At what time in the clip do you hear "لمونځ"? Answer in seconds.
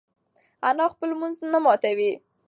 1.11-1.37